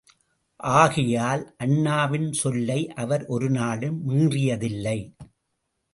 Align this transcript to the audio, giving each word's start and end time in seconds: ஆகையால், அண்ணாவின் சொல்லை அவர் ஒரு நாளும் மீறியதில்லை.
ஆகையால், 0.59 1.55
அண்ணாவின் 1.57 2.31
சொல்லை 2.31 2.89
அவர் 2.93 3.25
ஒரு 3.25 3.49
நாளும் 3.49 4.09
மீறியதில்லை. 4.09 5.15